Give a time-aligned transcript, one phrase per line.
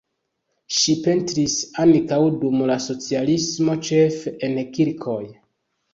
[0.77, 5.21] Ŝi pentris ankaŭ dum la socialismo ĉefe en kirkoj.